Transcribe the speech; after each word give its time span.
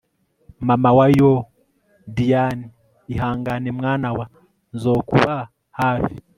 Mama 0.67 0.89
wa 0.97 1.05
YooooDiane 1.17 2.65
ihangane 3.13 3.69
mwanawa 3.77 4.25
nzokuba 4.75 5.35
hafi…… 5.79 6.13